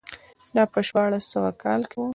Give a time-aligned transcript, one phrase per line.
[0.55, 2.03] دا په شپاړس سوه کال کې و.